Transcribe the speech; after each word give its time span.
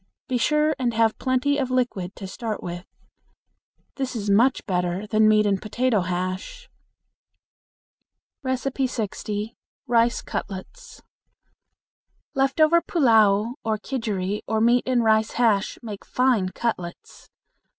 Be 0.27 0.39
sure 0.39 0.75
and 0.79 0.95
have 0.95 1.19
plenty 1.19 1.59
of 1.59 1.69
liquid 1.69 2.15
to 2.15 2.25
start 2.25 2.63
with. 2.63 2.87
This 3.97 4.15
is 4.15 4.31
much 4.31 4.65
better 4.65 5.05
than 5.05 5.27
meat 5.27 5.45
and 5.45 5.61
potato 5.61 6.01
hash. 6.01 6.67
60. 8.47 9.57
Rice 9.85 10.21
Cutlets. 10.23 11.03
Left 12.33 12.59
over 12.59 12.81
pullao 12.81 13.53
or 13.63 13.77
kidgeri 13.77 14.41
or 14.47 14.59
meat 14.59 14.87
and 14.87 15.03
rice 15.03 15.33
hash 15.33 15.77
make 15.83 16.03
fine 16.03 16.49
cutlets. 16.49 17.29